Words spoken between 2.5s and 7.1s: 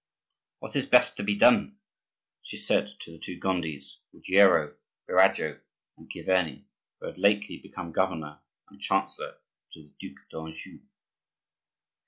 said to the two Gondis, Ruggiero, Birago, and Chiverni who